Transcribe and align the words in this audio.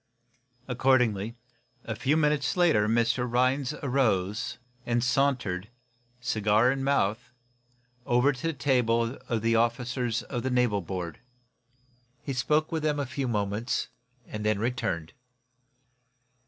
Accordingly, 0.67 1.35
a 1.83 1.95
few 1.95 2.17
minutes 2.17 2.57
later, 2.57 2.87
Mr. 2.89 3.31
Rhinds 3.31 3.75
arose, 3.83 4.57
sauntering, 4.99 5.67
cigar 6.19 6.71
in 6.71 6.83
mouth, 6.83 7.29
over 8.07 8.31
to 8.33 8.47
the 8.47 8.53
table 8.53 9.17
of 9.29 9.43
the 9.43 9.55
officers 9.55 10.23
of 10.23 10.41
the 10.41 10.49
naval 10.49 10.81
board. 10.81 11.19
He 12.23 12.33
spoke 12.33 12.71
with 12.71 12.81
them 12.81 12.99
a 12.99 13.05
few 13.05 13.27
moments, 13.27 13.89
then 14.25 14.57
returned. 14.57 15.13